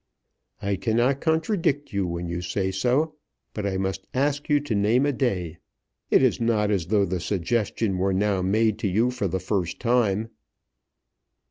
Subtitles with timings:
[0.63, 3.17] "I cannot contradict you when you say so,
[3.53, 5.59] but I must ask you to name a day.
[6.09, 9.79] It is not as though the suggestion were now made to you for the first
[9.79, 10.31] time."